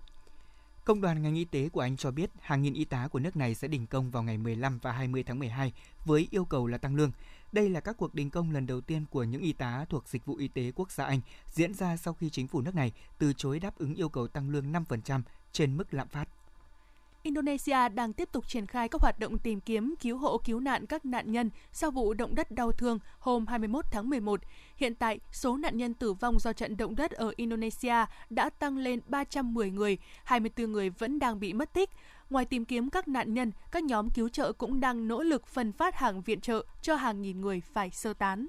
[0.86, 3.36] Công đoàn ngành y tế của Anh cho biết hàng nghìn y tá của nước
[3.36, 5.74] này sẽ đình công vào ngày 15 và 20 tháng 12
[6.06, 7.12] với yêu cầu là tăng lương.
[7.58, 10.26] Đây là các cuộc đình công lần đầu tiên của những y tá thuộc Dịch
[10.26, 13.34] vụ Y tế Quốc gia Anh diễn ra sau khi chính phủ nước này từ
[13.34, 16.28] chối đáp ứng yêu cầu tăng lương 5% trên mức lạm phát.
[17.24, 20.86] Indonesia đang tiếp tục triển khai các hoạt động tìm kiếm, cứu hộ, cứu nạn
[20.86, 24.41] các nạn nhân sau vụ động đất đau thương hôm 21 tháng 11.
[24.76, 28.78] Hiện tại, số nạn nhân tử vong do trận động đất ở Indonesia đã tăng
[28.78, 31.89] lên 310 người, 24 người vẫn đang bị mất tích.
[32.30, 35.72] Ngoài tìm kiếm các nạn nhân, các nhóm cứu trợ cũng đang nỗ lực phân
[35.72, 38.48] phát hàng viện trợ cho hàng nghìn người phải sơ tán.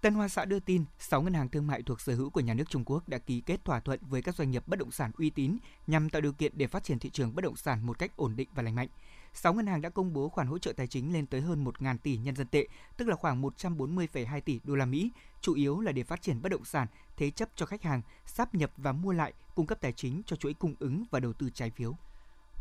[0.00, 2.54] Tân Hoa Xã đưa tin, 6 ngân hàng thương mại thuộc sở hữu của nhà
[2.54, 5.10] nước Trung Quốc đã ký kết thỏa thuận với các doanh nghiệp bất động sản
[5.18, 7.98] uy tín nhằm tạo điều kiện để phát triển thị trường bất động sản một
[7.98, 8.88] cách ổn định và lành mạnh.
[9.34, 11.98] 6 ngân hàng đã công bố khoản hỗ trợ tài chính lên tới hơn 1.000
[11.98, 15.92] tỷ nhân dân tệ, tức là khoảng 140,2 tỷ đô la Mỹ, chủ yếu là
[15.92, 19.12] để phát triển bất động sản, thế chấp cho khách hàng, sáp nhập và mua
[19.12, 21.96] lại, cung cấp tài chính cho chuỗi cung ứng và đầu tư trái phiếu.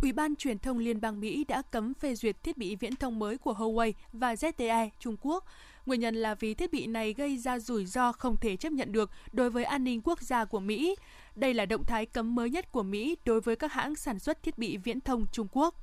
[0.02, 3.20] Ủy ban Truyền thông Liên bang Mỹ đã cấm phê duyệt thiết bị viễn thông
[3.20, 5.46] mới của Huawei và ZTE Trung Quốc.
[5.86, 8.92] Nguyên nhân là vì thiết bị này gây ra rủi ro không thể chấp nhận
[8.92, 10.96] được đối với an ninh quốc gia của Mỹ.
[11.36, 14.44] Đây là động thái cấm mới nhất của Mỹ đối với các hãng sản xuất
[14.44, 15.76] thiết bị viễn thông Trung Quốc.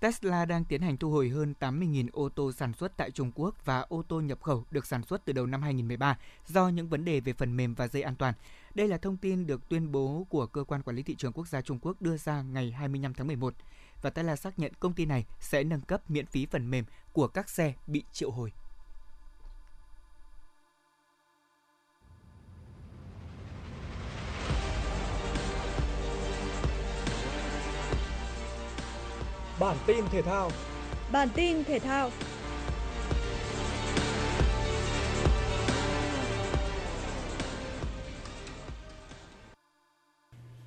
[0.00, 3.64] Tesla đang tiến hành thu hồi hơn 80.000 ô tô sản xuất tại Trung Quốc
[3.64, 7.04] và ô tô nhập khẩu được sản xuất từ đầu năm 2013 do những vấn
[7.04, 8.34] đề về phần mềm và dây an toàn.
[8.74, 11.48] Đây là thông tin được tuyên bố của Cơ quan Quản lý Thị trường Quốc
[11.48, 13.54] gia Trung Quốc đưa ra ngày 25 tháng 11.
[14.02, 17.28] Và Tesla xác nhận công ty này sẽ nâng cấp miễn phí phần mềm của
[17.28, 18.52] các xe bị triệu hồi.
[29.60, 30.50] Bản tin thể thao.
[31.12, 32.10] Bản tin thể thao.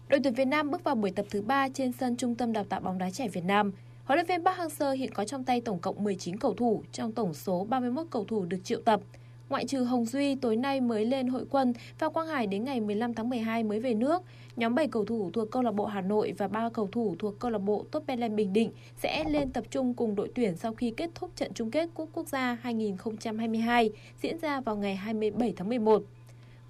[0.10, 2.64] Đội tuyển Việt Nam bước vào buổi tập thứ 3 trên sân Trung tâm Đào
[2.64, 3.72] tạo bóng đá trẻ Việt Nam.
[4.04, 7.12] Huấn luyện viên Park Hang-seo hiện có trong tay tổng cộng 19 cầu thủ, trong
[7.12, 9.02] tổng số 31 cầu thủ được triệu tập.
[9.50, 12.82] Ngoại trừ Hồng Duy, tối nay mới lên hội quân và Quang Hải đến ngày
[12.82, 14.22] 15 tháng 12 mới về nước.
[14.56, 17.40] Nhóm 7 cầu thủ thuộc câu lạc bộ Hà Nội và 3 cầu thủ thuộc
[17.40, 20.94] câu lạc bộ Tottenham Bình Định sẽ lên tập trung cùng đội tuyển sau khi
[20.98, 23.92] kết thúc trận chung kết Cúp Quốc gia 2022
[24.22, 26.04] diễn ra vào ngày 27 tháng 11.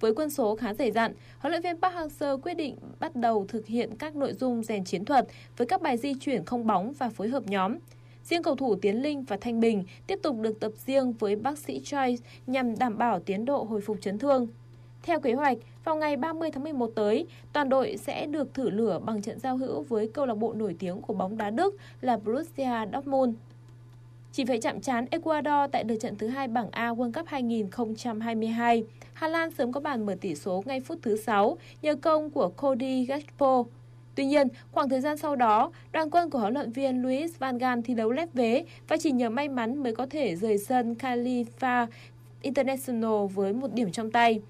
[0.00, 3.44] Với quân số khá dày dặn, huấn luyện viên Park Hang-seo quyết định bắt đầu
[3.48, 6.92] thực hiện các nội dung rèn chiến thuật với các bài di chuyển không bóng
[6.92, 7.78] và phối hợp nhóm.
[8.24, 11.58] Riêng cầu thủ Tiến Linh và Thanh Bình tiếp tục được tập riêng với bác
[11.58, 14.46] sĩ Choi nhằm đảm bảo tiến độ hồi phục chấn thương.
[15.02, 19.00] Theo kế hoạch, vào ngày 30 tháng 11 tới, toàn đội sẽ được thử lửa
[19.04, 22.16] bằng trận giao hữu với câu lạc bộ nổi tiếng của bóng đá Đức là
[22.16, 23.34] Borussia Dortmund.
[24.36, 28.84] Chỉ phải chạm trán Ecuador tại lượt trận thứ hai bảng A World Cup 2022,
[29.12, 32.48] Hà Lan sớm có bàn mở tỷ số ngay phút thứ 6 nhờ công của
[32.48, 33.64] Cody Gakpo.
[34.14, 37.58] Tuy nhiên, khoảng thời gian sau đó, đoàn quân của huấn luyện viên Luis Van
[37.58, 40.94] Gaal thi đấu lép vế và chỉ nhờ may mắn mới có thể rời sân
[40.94, 41.86] Khalifa
[42.42, 44.40] International với một điểm trong tay.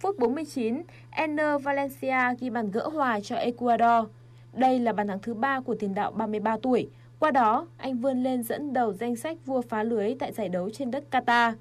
[0.00, 4.08] Phút 49, Enner Valencia ghi bàn gỡ hòa cho Ecuador.
[4.52, 6.88] Đây là bàn thắng thứ ba của tiền đạo 33 tuổi.
[7.18, 10.70] Qua đó, anh vươn lên dẫn đầu danh sách vua phá lưới tại giải đấu
[10.70, 11.52] trên đất Qatar.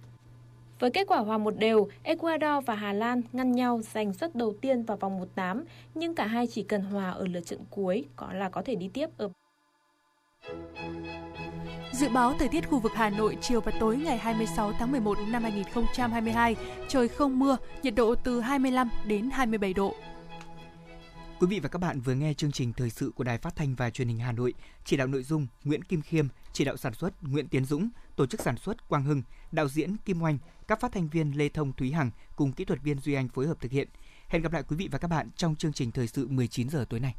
[0.79, 4.53] Với kết quả hòa một đều, Ecuador và Hà Lan ngăn nhau giành suất đầu
[4.61, 5.63] tiên vào vòng 1-8,
[5.95, 8.89] nhưng cả hai chỉ cần hòa ở lượt trận cuối có là có thể đi
[8.93, 9.29] tiếp ở
[11.91, 15.17] Dự báo thời tiết khu vực Hà Nội chiều và tối ngày 26 tháng 11
[15.31, 16.55] năm 2022,
[16.87, 19.93] trời không mưa, nhiệt độ từ 25 đến 27 độ.
[21.39, 23.75] Quý vị và các bạn vừa nghe chương trình thời sự của Đài Phát thanh
[23.75, 24.53] và Truyền hình Hà Nội,
[24.85, 28.25] chỉ đạo nội dung Nguyễn Kim Khiêm, chỉ đạo sản xuất Nguyễn Tiến Dũng, tổ
[28.25, 29.21] chức sản xuất Quang Hưng,
[29.51, 32.81] đạo diễn Kim Oanh, các phát thanh viên Lê Thông Thúy Hằng cùng kỹ thuật
[32.83, 33.87] viên Duy Anh phối hợp thực hiện.
[34.27, 36.85] Hẹn gặp lại quý vị và các bạn trong chương trình thời sự 19 giờ
[36.89, 37.15] tối nay.